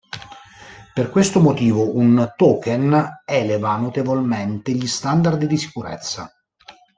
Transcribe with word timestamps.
Per 0.95 1.11
questo 1.11 1.39
motivo, 1.39 1.95
un 1.95 2.33
"token" 2.35 3.21
eleva 3.23 3.77
notevolmente 3.77 4.71
gli 4.71 4.87
standard 4.87 5.43
di 5.45 5.57
sicurezza. 5.57 6.27